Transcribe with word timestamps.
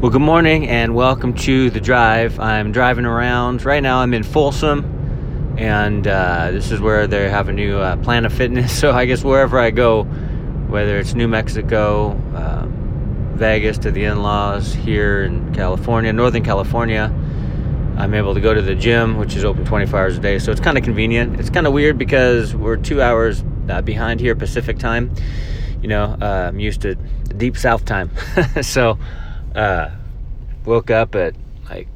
Well, 0.00 0.10
good 0.10 0.22
morning 0.22 0.66
and 0.66 0.94
welcome 0.94 1.34
to 1.34 1.68
the 1.68 1.78
drive. 1.78 2.40
I'm 2.40 2.72
driving 2.72 3.04
around. 3.04 3.62
Right 3.66 3.82
now, 3.82 3.98
I'm 3.98 4.14
in 4.14 4.22
Folsom, 4.22 5.54
and 5.58 6.06
uh, 6.06 6.52
this 6.52 6.70
is 6.70 6.80
where 6.80 7.06
they 7.06 7.28
have 7.28 7.50
a 7.50 7.52
new 7.52 7.76
uh, 7.76 7.98
Planet 7.98 8.32
Fitness. 8.32 8.72
So, 8.80 8.92
I 8.92 9.04
guess 9.04 9.22
wherever 9.22 9.58
I 9.58 9.70
go, 9.70 10.04
whether 10.04 10.98
it's 10.98 11.12
New 11.12 11.28
Mexico, 11.28 12.12
um, 12.34 13.34
Vegas 13.34 13.76
to 13.80 13.90
the 13.90 14.04
in 14.04 14.22
laws, 14.22 14.72
here 14.72 15.24
in 15.24 15.52
California, 15.52 16.14
Northern 16.14 16.44
California, 16.44 17.14
I'm 17.98 18.14
able 18.14 18.32
to 18.32 18.40
go 18.40 18.54
to 18.54 18.62
the 18.62 18.74
gym, 18.74 19.18
which 19.18 19.36
is 19.36 19.44
open 19.44 19.66
24 19.66 20.00
hours 20.00 20.16
a 20.16 20.20
day. 20.20 20.38
So, 20.38 20.50
it's 20.50 20.62
kind 20.62 20.78
of 20.78 20.82
convenient. 20.82 21.38
It's 21.38 21.50
kind 21.50 21.66
of 21.66 21.74
weird 21.74 21.98
because 21.98 22.56
we're 22.56 22.78
two 22.78 23.02
hours 23.02 23.44
uh, 23.68 23.82
behind 23.82 24.20
here, 24.20 24.34
Pacific 24.34 24.78
time. 24.78 25.14
You 25.82 25.88
know, 25.88 26.16
uh, 26.22 26.48
I'm 26.48 26.58
used 26.58 26.80
to 26.80 26.94
deep 26.94 27.58
south 27.58 27.84
time. 27.84 28.10
so, 28.62 28.98
uh, 29.54 29.90
woke 30.64 30.90
up 30.90 31.14
at 31.14 31.34
like 31.68 31.88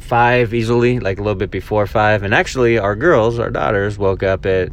five 0.00 0.54
easily, 0.54 1.00
like 1.00 1.18
a 1.18 1.22
little 1.22 1.38
bit 1.38 1.50
before 1.50 1.86
five. 1.86 2.22
And 2.22 2.34
actually, 2.34 2.78
our 2.78 2.96
girls, 2.96 3.38
our 3.38 3.50
daughters, 3.50 3.98
woke 3.98 4.22
up 4.22 4.46
at 4.46 4.70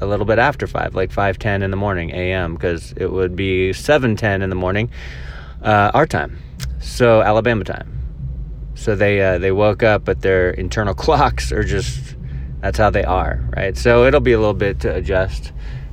a 0.00 0.06
little 0.06 0.26
bit 0.26 0.38
after 0.38 0.66
five, 0.66 0.94
like 0.94 1.12
five 1.12 1.38
ten 1.38 1.62
in 1.62 1.70
the 1.70 1.76
morning 1.76 2.10
a.m. 2.10 2.54
because 2.54 2.92
it 2.96 3.10
would 3.10 3.36
be 3.36 3.72
seven 3.72 4.16
ten 4.16 4.42
in 4.42 4.50
the 4.50 4.56
morning, 4.56 4.90
uh, 5.62 5.90
our 5.94 6.06
time, 6.06 6.38
so 6.80 7.22
Alabama 7.22 7.64
time. 7.64 7.90
So 8.74 8.96
they 8.96 9.20
uh, 9.20 9.38
they 9.38 9.52
woke 9.52 9.82
up, 9.82 10.04
but 10.04 10.20
their 10.20 10.50
internal 10.50 10.94
clocks 11.04 11.52
are 11.52 11.64
just 11.64 12.16
that's 12.60 12.78
how 12.78 12.90
they 12.90 13.04
are, 13.04 13.46
right? 13.56 13.76
So 13.76 14.04
it'll 14.04 14.20
be 14.20 14.32
a 14.32 14.38
little 14.38 14.54
bit 14.54 14.80
to 14.80 14.94
adjust. 14.94 15.52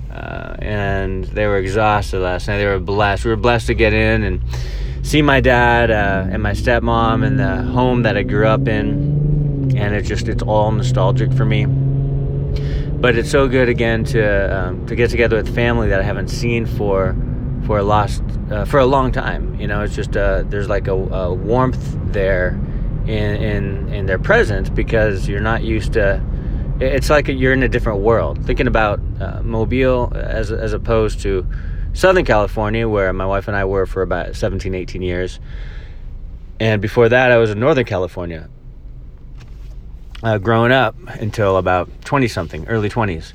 Uh, 0.10 0.56
and 0.60 1.24
they 1.26 1.46
were 1.48 1.58
exhausted 1.58 2.20
last 2.20 2.48
night. 2.48 2.58
They 2.58 2.66
were 2.66 2.80
blessed. 2.80 3.24
We 3.24 3.32
were 3.32 3.38
blessed 3.38 3.68
to 3.68 3.74
get 3.74 3.94
in 3.94 4.24
and 4.24 4.42
see 5.04 5.22
my 5.22 5.40
dad 5.40 5.92
uh, 5.92 6.28
and 6.32 6.42
my 6.42 6.52
stepmom 6.52 7.26
and 7.26 7.40
the 7.40 7.64
home 7.72 8.04
that 8.04 8.18
I 8.18 8.24
grew 8.24 8.48
up 8.48 8.68
in, 8.68 9.74
and 9.76 9.96
it's 9.96 10.08
just 10.08 10.28
it's 10.28 10.44
all 10.44 10.72
nostalgic 10.72 11.34
for 11.34 11.46
me. 11.46 11.66
But 11.66 13.16
it's 13.16 13.32
so 13.32 13.48
good 13.48 13.70
again 13.70 14.04
to 14.06 14.58
um, 14.58 14.86
to 14.86 14.96
get 14.96 15.10
together 15.10 15.38
with 15.38 15.54
family 15.54 15.90
that 15.90 16.00
I 16.00 16.04
haven't 16.04 16.30
seen 16.30 16.66
for 16.66 17.16
for 17.66 17.80
a 17.80 17.84
lost 17.84 18.24
uh, 18.52 18.66
for 18.66 18.80
a 18.80 18.86
long 18.86 19.12
time. 19.12 19.60
You 19.60 19.68
know, 19.68 19.82
it's 19.82 19.96
just 19.96 20.16
uh, 20.16 20.44
there's 20.48 20.70
like 20.70 20.88
a, 20.88 20.94
a 20.94 21.34
warmth 21.34 21.98
there 22.12 22.60
in, 23.06 23.36
in 23.42 23.94
in 23.94 24.06
their 24.06 24.20
presence 24.20 24.70
because 24.70 25.28
you're 25.28 25.42
not 25.42 25.64
used 25.64 25.94
to 25.94 26.22
it's 26.80 27.10
like 27.10 27.28
you're 27.28 27.54
in 27.54 27.64
a 27.64 27.70
different 27.70 28.02
world. 28.02 28.44
Thinking 28.46 28.68
about 28.68 29.00
uh, 29.20 29.42
Mobile 29.44 30.12
as 30.16 30.52
as 30.52 30.74
opposed 30.74 31.22
to 31.22 31.46
Southern 31.94 32.26
California, 32.26 32.88
where 32.88 33.12
my 33.14 33.26
wife 33.26 33.48
and 33.48 33.58
I 33.58 33.66
were 33.66 33.86
for 33.86 34.02
about 34.02 34.36
17, 34.36 34.74
18 34.74 35.02
years, 35.02 35.40
and 36.60 36.82
before 36.82 37.10
that, 37.10 37.32
I 37.32 37.38
was 37.38 37.50
in 37.50 37.60
Northern 37.60 37.86
California. 37.86 38.48
Uh, 40.24 40.38
growing 40.38 40.72
up 40.72 40.96
until 41.20 41.58
about 41.58 41.90
20 42.06 42.28
something, 42.28 42.68
early 42.68 42.88
20s, 42.88 43.34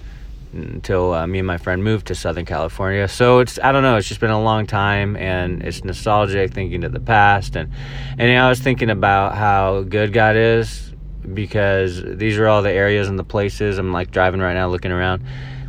until 0.53 1.13
uh, 1.13 1.27
me 1.27 1.41
and 1.41 1.47
my 1.47 1.59
friend 1.59 1.83
moved 1.83 2.07
to 2.07 2.15
Southern 2.15 2.45
California. 2.45 3.09
So 3.09 3.41
it's 3.41 3.59
I 3.59 3.73
don't 3.73 3.83
know, 3.83 3.97
it's 3.97 4.07
just 4.07 4.21
been 4.21 4.31
a 4.31 4.41
long 4.41 4.67
time, 4.67 5.17
and 5.17 5.63
it's 5.63 5.83
nostalgic 5.83 6.53
thinking 6.55 6.83
to 6.83 6.89
the 6.89 7.01
past, 7.01 7.57
and 7.57 7.73
and 8.17 8.39
I 8.39 8.49
was 8.49 8.61
thinking 8.61 8.91
about 8.91 9.35
how 9.35 9.83
good 9.83 10.13
God 10.13 10.37
is 10.37 10.93
because 11.35 12.01
these 12.05 12.39
are 12.39 12.47
all 12.47 12.63
the 12.63 12.71
areas 12.71 13.09
and 13.09 13.19
the 13.19 13.25
places 13.25 13.79
I'm 13.79 13.93
like 13.93 14.13
driving 14.13 14.41
right 14.41 14.55
now 14.55 14.69
looking 14.69 14.93
around 14.93 15.25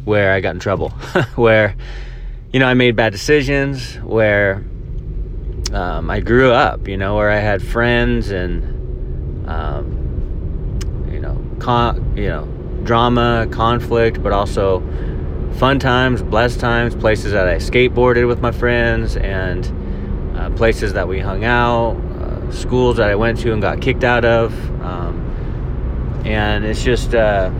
where 0.05 0.31
I 0.33 0.39
got 0.39 0.53
in 0.53 0.59
trouble 0.59 0.89
where 1.35 1.75
you 2.57 2.59
know 2.59 2.69
I 2.69 2.73
made 2.73 2.95
bad 2.95 3.11
decisions 3.11 3.97
where 3.97 4.65
um, 5.73 6.09
I 6.09 6.21
grew 6.21 6.51
up 6.51 6.87
you 6.87 6.97
know 6.97 7.15
where 7.15 7.29
I 7.29 7.37
had 7.37 7.61
friends 7.61 8.31
and 8.31 9.47
um, 9.47 10.79
you 11.07 11.19
know 11.19 11.39
con- 11.59 12.17
you 12.17 12.29
know 12.29 12.45
drama 12.83 13.47
conflict 13.51 14.23
but 14.23 14.33
also 14.33 14.79
fun 15.59 15.77
times 15.77 16.23
blessed 16.23 16.59
times 16.59 16.95
places 16.95 17.31
that 17.33 17.47
I 17.47 17.57
skateboarded 17.57 18.27
with 18.27 18.39
my 18.39 18.51
friends 18.51 19.17
and 19.17 20.35
uh, 20.35 20.49
places 20.55 20.93
that 20.93 21.07
we 21.07 21.19
hung 21.19 21.45
out 21.45 21.91
uh, 21.95 22.51
schools 22.51 22.97
that 22.97 23.11
I 23.11 23.13
went 23.13 23.37
to 23.41 23.53
and 23.53 23.61
got 23.61 23.81
kicked 23.81 24.03
out 24.03 24.25
of 24.25 24.51
um, 24.81 26.23
and 26.25 26.65
it's 26.65 26.83
just 26.83 27.13
uh, 27.13 27.51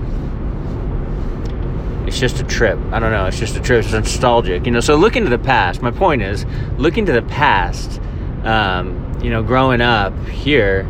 it's 2.08 2.20
just 2.20 2.40
a 2.40 2.44
trip. 2.44 2.80
I 2.92 3.00
don't 3.00 3.12
know. 3.12 3.26
It's 3.26 3.38
just 3.38 3.58
a 3.58 3.60
trip. 3.60 3.84
It's 3.84 3.94
nostalgic, 3.94 4.66
you 4.66 4.72
know. 4.72 4.80
So 4.80 4.96
looking 4.96 5.26
to 5.26 5.30
the 5.30 5.38
past. 5.38 5.82
My 5.82 5.92
point 5.92 6.22
is 6.22 6.46
looking 6.78 7.06
to 7.06 7.12
the 7.12 7.22
past. 7.22 8.00
Um, 8.44 9.20
you 9.22 9.30
know, 9.30 9.44
growing 9.44 9.82
up 9.82 10.18
here, 10.28 10.82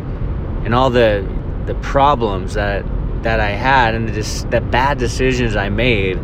and 0.64 0.74
all 0.74 0.90
the 0.90 1.26
the 1.66 1.74
problems 1.76 2.54
that 2.54 2.84
that 3.24 3.40
I 3.40 3.50
had, 3.50 3.96
and 3.96 4.08
the 4.08 4.46
the 4.50 4.60
bad 4.60 4.98
decisions 4.98 5.56
I 5.56 5.68
made, 5.68 6.18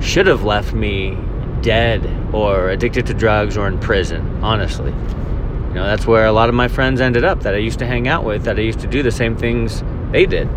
should 0.00 0.26
have 0.26 0.44
left 0.44 0.72
me 0.72 1.18
dead 1.60 2.08
or 2.32 2.70
addicted 2.70 3.06
to 3.06 3.14
drugs 3.14 3.58
or 3.58 3.68
in 3.68 3.78
prison. 3.78 4.42
Honestly, 4.42 4.92
you 4.92 5.74
know, 5.74 5.84
that's 5.84 6.06
where 6.06 6.24
a 6.24 6.32
lot 6.32 6.48
of 6.48 6.54
my 6.54 6.68
friends 6.68 7.02
ended 7.02 7.22
up 7.22 7.42
that 7.42 7.54
I 7.54 7.58
used 7.58 7.78
to 7.80 7.86
hang 7.86 8.08
out 8.08 8.24
with, 8.24 8.44
that 8.44 8.58
I 8.58 8.62
used 8.62 8.80
to 8.80 8.86
do 8.86 9.02
the 9.02 9.12
same 9.12 9.36
things 9.36 9.84
they 10.10 10.24
did 10.24 10.48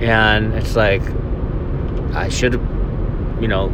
and 0.00 0.52
it's 0.52 0.76
like 0.76 1.02
I 2.16 2.28
should 2.28 2.54
have, 2.54 2.62
you 3.40 3.48
know, 3.48 3.68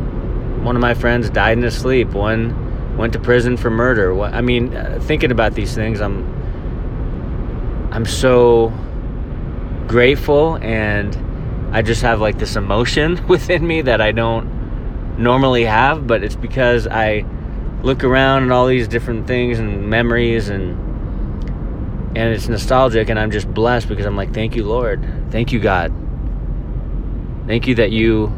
one 0.63 0.77
of 0.77 0.83
my 0.83 0.95
friends 0.95 1.31
died 1.31 1.59
in 1.59 1.65
his 1.65 1.77
sleep. 1.77 2.11
One 2.11 2.97
went 2.97 3.13
to 3.15 3.19
prison 3.19 3.57
for 3.57 3.71
murder. 3.71 4.21
I 4.21 4.41
mean, 4.41 4.75
uh, 4.75 4.99
thinking 5.03 5.31
about 5.31 5.55
these 5.55 5.75
things, 5.75 6.01
I'm 6.01 6.31
I'm 7.93 8.07
so 8.07 8.73
grateful, 9.87 10.57
and 10.57 11.17
I 11.75 11.83
just 11.83 12.03
have 12.03 12.21
like 12.21 12.39
this 12.39 12.57
emotion 12.57 13.27
within 13.29 13.67
me 13.67 13.83
that 13.83 14.01
I 14.01 14.13
don't 14.13 15.19
normally 15.19 15.65
have, 15.65 16.07
but 16.07 16.25
it's 16.25 16.37
because 16.37 16.87
I 16.87 17.25
look 17.83 18.05
around 18.05 18.45
and 18.45 18.53
all 18.53 18.67
these 18.67 18.89
different 18.89 19.27
things 19.27 19.59
and 19.59 19.89
memories 19.89 20.49
and 20.49 20.79
and 22.17 22.35
it's 22.35 22.49
nostalgic 22.49 23.09
and 23.09 23.19
I'm 23.19 23.31
just 23.31 23.53
blessed 23.53 23.89
because 23.89 24.07
I'm 24.07 24.17
like 24.17 24.33
thank 24.33 24.55
you 24.55 24.65
Lord 24.65 25.05
thank 25.31 25.51
you 25.51 25.59
God 25.59 25.93
Thank 27.53 27.67
you 27.67 27.75
that 27.75 27.93
you 27.93 28.29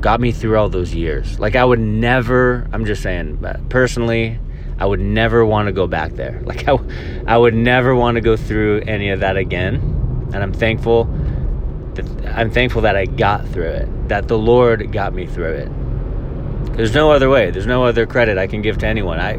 got 0.00 0.20
me 0.20 0.32
through 0.32 0.58
all 0.58 0.68
those 0.68 0.92
years. 0.92 1.38
Like, 1.38 1.54
I 1.54 1.64
would 1.64 1.78
never, 1.78 2.66
I'm 2.72 2.84
just 2.84 3.00
saying, 3.00 3.38
personally, 3.68 4.40
I 4.76 4.86
would 4.86 4.98
never 4.98 5.46
want 5.46 5.66
to 5.66 5.72
go 5.72 5.86
back 5.86 6.14
there. 6.14 6.42
Like, 6.44 6.66
I, 6.66 6.76
I 7.28 7.38
would 7.38 7.54
never 7.54 7.94
want 7.94 8.16
to 8.16 8.20
go 8.20 8.36
through 8.36 8.80
any 8.88 9.10
of 9.10 9.20
that 9.20 9.36
again. 9.36 9.76
And 10.34 10.42
I'm 10.42 10.52
thankful 10.52 11.04
that 11.94 12.04
I'm 12.26 12.50
thankful 12.50 12.82
that 12.82 12.96
I 12.96 13.06
got 13.06 13.46
through 13.46 13.68
it, 13.68 14.08
that 14.08 14.26
the 14.26 14.36
Lord 14.36 14.90
got 14.90 15.14
me 15.14 15.28
through 15.28 15.52
it. 15.52 16.76
There's 16.76 16.96
no 16.96 17.12
other 17.12 17.30
way. 17.30 17.52
There's 17.52 17.68
no 17.68 17.84
other 17.84 18.04
credit 18.04 18.36
I 18.36 18.48
can 18.48 18.62
give 18.62 18.78
to 18.78 18.86
anyone. 18.88 19.20
I, 19.20 19.36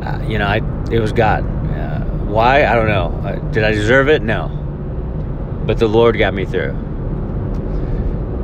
uh, 0.00 0.26
you 0.26 0.38
know, 0.38 0.46
I 0.46 0.62
it 0.90 1.00
was 1.00 1.12
God. 1.12 1.44
Uh, 1.44 2.00
why? 2.32 2.64
I 2.64 2.72
don't 2.76 2.88
know. 2.88 3.28
Uh, 3.28 3.34
did 3.50 3.62
I 3.62 3.72
deserve 3.72 4.08
it? 4.08 4.22
No. 4.22 4.48
But 5.66 5.76
the 5.76 5.86
Lord 5.86 6.16
got 6.16 6.32
me 6.32 6.46
through. 6.46 6.83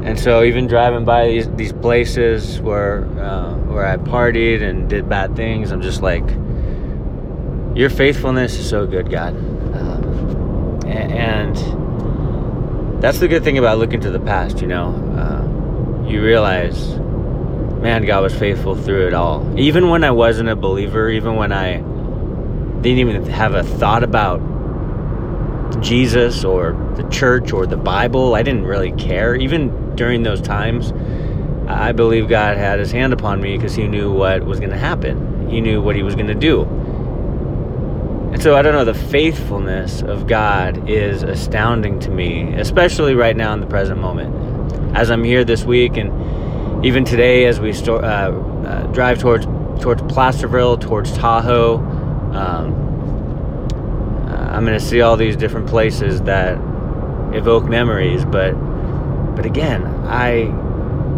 And 0.02 0.18
so 0.18 0.42
even 0.42 0.66
driving 0.66 1.04
by 1.04 1.28
these, 1.28 1.48
these 1.50 1.72
places 1.72 2.60
where 2.60 3.04
uh, 3.20 3.54
where 3.66 3.86
I 3.86 3.96
partied 3.96 4.62
and 4.62 4.88
did 4.88 5.08
bad 5.08 5.36
things, 5.36 5.70
I'm 5.70 5.82
just 5.82 6.00
like, 6.02 6.26
your 7.76 7.90
faithfulness 7.90 8.58
is 8.58 8.68
so 8.68 8.86
good, 8.86 9.10
God. 9.10 9.36
Uh, 9.74 10.86
and, 10.86 11.56
that's 13.00 13.18
the 13.18 13.28
good 13.28 13.42
thing 13.42 13.56
about 13.56 13.78
looking 13.78 14.00
to 14.00 14.10
the 14.10 14.20
past, 14.20 14.60
you 14.60 14.66
know. 14.66 14.90
Uh, 15.16 16.06
you 16.06 16.22
realize, 16.22 16.98
man, 17.80 18.04
God 18.04 18.22
was 18.22 18.34
faithful 18.34 18.74
through 18.74 19.06
it 19.06 19.14
all. 19.14 19.58
Even 19.58 19.88
when 19.88 20.04
I 20.04 20.10
wasn't 20.10 20.50
a 20.50 20.56
believer, 20.56 21.08
even 21.08 21.36
when 21.36 21.50
I 21.50 21.76
didn't 22.82 22.98
even 22.98 23.24
have 23.24 23.54
a 23.54 23.62
thought 23.62 24.04
about 24.04 24.40
Jesus 25.80 26.44
or 26.44 26.72
the 26.96 27.08
church 27.08 27.52
or 27.52 27.66
the 27.66 27.76
Bible. 27.76 28.34
I 28.34 28.42
didn't 28.42 28.66
really 28.66 28.92
care. 28.92 29.34
Even 29.34 29.89
during 30.00 30.22
those 30.22 30.40
times, 30.40 30.94
I 31.68 31.92
believe 31.92 32.26
God 32.26 32.56
had 32.56 32.78
his 32.78 32.90
hand 32.90 33.12
upon 33.12 33.42
me 33.42 33.58
because 33.58 33.74
he 33.74 33.86
knew 33.86 34.10
what 34.10 34.42
was 34.46 34.58
going 34.58 34.70
to 34.70 34.78
happen. 34.78 35.46
He 35.50 35.60
knew 35.60 35.82
what 35.82 35.94
he 35.94 36.02
was 36.02 36.14
going 36.14 36.28
to 36.28 36.34
do. 36.34 36.62
And 38.32 38.42
so 38.42 38.56
I 38.56 38.62
don't 38.62 38.72
know, 38.72 38.86
the 38.86 38.94
faithfulness 38.94 40.00
of 40.00 40.26
God 40.26 40.88
is 40.88 41.22
astounding 41.22 42.00
to 42.00 42.10
me, 42.10 42.54
especially 42.54 43.14
right 43.14 43.36
now 43.36 43.52
in 43.52 43.60
the 43.60 43.66
present 43.66 44.00
moment. 44.00 44.96
As 44.96 45.10
I'm 45.10 45.22
here 45.22 45.44
this 45.44 45.64
week 45.64 45.98
and 45.98 46.82
even 46.82 47.04
today 47.04 47.44
as 47.44 47.60
we 47.60 47.74
sto- 47.74 47.96
uh, 47.96 48.32
uh, 48.66 48.86
drive 48.94 49.18
towards 49.18 49.44
towards 49.82 50.00
Placerville, 50.10 50.78
towards 50.78 51.12
Tahoe, 51.12 51.76
um, 52.32 52.72
I'm 54.50 54.64
going 54.64 54.78
to 54.78 54.84
see 54.84 55.02
all 55.02 55.18
these 55.18 55.36
different 55.36 55.66
places 55.66 56.22
that 56.22 56.54
evoke 57.34 57.64
memories, 57.64 58.24
but 58.24 58.54
but 59.40 59.46
again, 59.46 59.86
I 60.06 60.52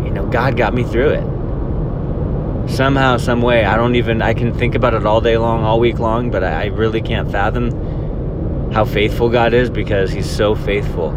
you 0.04 0.10
know, 0.12 0.26
God 0.26 0.56
got 0.56 0.74
me 0.74 0.84
through 0.84 1.10
it. 1.10 2.70
somehow, 2.70 3.16
some 3.16 3.42
way, 3.42 3.64
I 3.64 3.76
don't 3.76 3.96
even, 3.96 4.22
I 4.22 4.32
can 4.32 4.54
think 4.54 4.76
about 4.76 4.94
it 4.94 5.04
all 5.04 5.20
day 5.20 5.36
long, 5.36 5.64
all 5.64 5.80
week 5.80 5.98
long, 5.98 6.30
but 6.30 6.44
I, 6.44 6.66
really 6.66 7.00
can't 7.00 7.28
fathom 7.32 8.70
how 8.70 8.84
faithful 8.84 9.28
God 9.28 9.52
is 9.54 9.70
because 9.70 10.12
He's 10.12 10.30
so 10.30 10.54
faithful. 10.54 11.10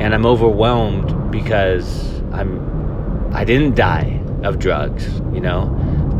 And 0.00 0.14
I'm 0.14 0.24
overwhelmed 0.24 1.30
because 1.30 2.22
I'm, 2.32 3.34
I 3.34 3.44
didn't 3.44 3.74
die 3.74 4.22
of 4.42 4.58
drugs, 4.58 5.06
you 5.34 5.40
know? 5.40 5.68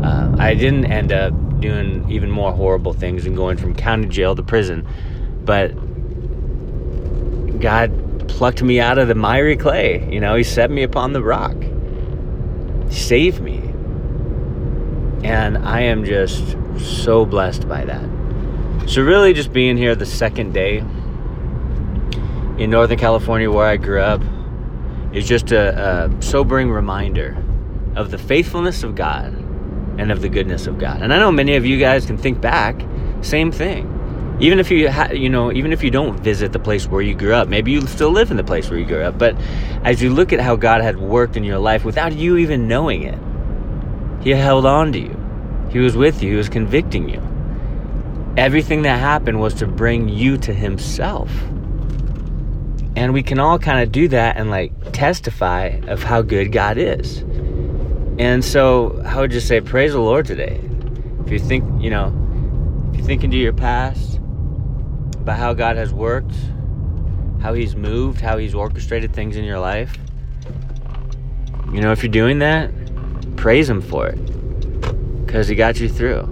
Uh, 0.03 0.35
I 0.37 0.53
didn't 0.53 0.85
end 0.91 1.11
up 1.11 1.33
doing 1.59 2.07
even 2.07 2.29
more 2.29 2.53
horrible 2.53 2.93
things 2.93 3.25
and 3.25 3.35
going 3.35 3.57
from 3.57 3.73
county 3.73 4.07
jail 4.07 4.35
to 4.35 4.43
prison. 4.43 4.87
But 5.43 5.69
God 7.59 8.10
plucked 8.31 8.63
me 8.63 8.79
out 8.79 8.97
of 8.97 9.07
the 9.07 9.15
miry 9.15 9.55
clay. 9.55 10.07
You 10.11 10.19
know, 10.19 10.35
He 10.35 10.43
set 10.43 10.71
me 10.71 10.83
upon 10.83 11.13
the 11.13 11.21
rock, 11.21 11.55
Save 12.89 13.39
me. 13.39 13.57
And 15.23 15.57
I 15.59 15.81
am 15.81 16.03
just 16.03 16.57
so 16.77 17.25
blessed 17.25 17.67
by 17.67 17.85
that. 17.85 18.89
So, 18.89 19.01
really, 19.01 19.33
just 19.33 19.53
being 19.53 19.77
here 19.77 19.95
the 19.95 20.05
second 20.05 20.53
day 20.53 20.79
in 22.57 22.69
Northern 22.69 22.97
California 22.97 23.49
where 23.49 23.67
I 23.67 23.77
grew 23.77 24.01
up 24.01 24.21
is 25.13 25.27
just 25.27 25.51
a, 25.51 26.09
a 26.09 26.21
sobering 26.21 26.71
reminder 26.71 27.37
of 27.95 28.11
the 28.11 28.17
faithfulness 28.17 28.83
of 28.83 28.95
God 28.95 29.33
and 29.97 30.11
of 30.11 30.21
the 30.21 30.29
goodness 30.29 30.67
of 30.67 30.79
God. 30.79 31.01
And 31.01 31.13
I 31.13 31.19
know 31.19 31.31
many 31.31 31.55
of 31.55 31.65
you 31.65 31.79
guys 31.79 32.05
can 32.05 32.17
think 32.17 32.41
back, 32.41 32.81
same 33.21 33.51
thing. 33.51 33.90
Even 34.41 34.59
if 34.59 34.71
you 34.71 34.89
ha- 34.89 35.11
you 35.11 35.29
know, 35.29 35.51
even 35.51 35.71
if 35.71 35.83
you 35.83 35.91
don't 35.91 36.19
visit 36.19 36.51
the 36.51 36.59
place 36.59 36.87
where 36.87 37.03
you 37.03 37.13
grew 37.13 37.35
up, 37.35 37.47
maybe 37.47 37.71
you 37.71 37.85
still 37.85 38.09
live 38.09 38.31
in 38.31 38.37
the 38.37 38.43
place 38.43 38.71
where 38.71 38.79
you 38.79 38.85
grew 38.85 39.03
up. 39.03 39.19
But 39.19 39.35
as 39.83 40.01
you 40.01 40.11
look 40.11 40.33
at 40.33 40.39
how 40.39 40.55
God 40.55 40.81
had 40.81 40.97
worked 40.97 41.37
in 41.37 41.43
your 41.43 41.59
life 41.59 41.85
without 41.85 42.13
you 42.13 42.37
even 42.37 42.67
knowing 42.67 43.03
it, 43.03 43.19
He 44.23 44.31
held 44.31 44.65
on 44.65 44.93
to 44.93 44.99
you. 44.99 45.15
He 45.69 45.77
was 45.77 45.95
with 45.95 46.23
you. 46.23 46.31
He 46.31 46.35
was 46.35 46.49
convicting 46.49 47.07
you. 47.07 47.21
Everything 48.35 48.81
that 48.81 48.99
happened 48.99 49.39
was 49.39 49.53
to 49.55 49.67
bring 49.67 50.09
you 50.09 50.37
to 50.39 50.51
Himself. 50.51 51.29
And 52.95 53.13
we 53.13 53.21
can 53.21 53.37
all 53.37 53.59
kind 53.59 53.83
of 53.83 53.91
do 53.91 54.07
that 54.07 54.37
and 54.37 54.49
like 54.49 54.73
testify 54.91 55.79
of 55.87 56.01
how 56.01 56.23
good 56.23 56.51
God 56.51 56.79
is. 56.79 57.19
And 58.17 58.43
so 58.43 59.03
I 59.05 59.19
would 59.19 59.29
just 59.29 59.47
say, 59.47 59.61
praise 59.61 59.91
the 59.91 59.99
Lord 59.99 60.25
today. 60.25 60.59
If 61.25 61.31
you 61.31 61.37
think, 61.37 61.63
you 61.81 61.91
know, 61.91 62.11
if 62.91 62.99
you 62.99 63.05
think 63.05 63.23
into 63.23 63.37
your 63.37 63.53
past 63.53 64.20
about 65.21 65.37
how 65.37 65.53
God 65.53 65.77
has 65.77 65.93
worked, 65.93 66.33
how 67.41 67.53
He's 67.53 67.75
moved, 67.75 68.21
how 68.21 68.37
He's 68.37 68.55
orchestrated 68.55 69.13
things 69.13 69.37
in 69.37 69.43
your 69.43 69.59
life, 69.59 69.95
you 71.71 71.79
know, 71.79 71.93
if 71.93 72.03
you're 72.03 72.11
doing 72.11 72.39
that, 72.39 72.69
praise 73.37 73.69
Him 73.69 73.81
for 73.81 74.07
it 74.07 75.25
because 75.25 75.47
He 75.47 75.55
got 75.55 75.79
you 75.79 75.87
through. 75.87 76.23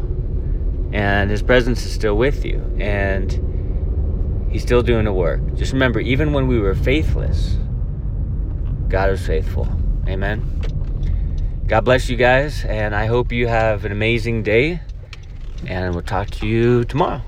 And 0.91 1.30
His 1.30 1.41
presence 1.41 1.86
is 1.86 1.94
still 1.94 2.18
with 2.18 2.44
you. 2.44 2.59
And 2.80 4.50
He's 4.51 4.63
still 4.63 4.81
doing 4.81 5.06
the 5.06 5.13
work. 5.13 5.56
Just 5.56 5.71
remember, 5.71 6.00
even 6.00 6.33
when 6.33 6.47
we 6.47 6.59
were 6.59 6.75
faithless, 6.75 7.57
God 8.89 9.12
was 9.12 9.25
faithful. 9.25 9.68
Amen. 10.07 10.44
God 11.68 11.86
bless 11.86 12.09
you 12.09 12.18
guys, 12.18 12.65
and 12.65 12.95
I 12.95 13.06
hope 13.06 13.31
you 13.31 13.47
have 13.47 13.86
an 13.86 13.91
amazing 13.91 14.41
day. 14.44 14.81
And 15.68 15.94
we'll 15.94 16.03
talk 16.03 16.31
to 16.31 16.47
you 16.47 16.83
tomorrow. 16.83 17.21